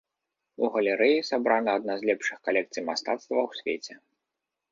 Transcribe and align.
У 0.63 0.69
галерэі 0.75 1.19
сабрана 1.31 1.71
адна 1.79 1.93
з 1.99 2.09
лепшых 2.09 2.37
калекцый 2.49 2.85
мастацтва 2.89 3.39
ў 3.47 3.61
свеце. 3.61 3.93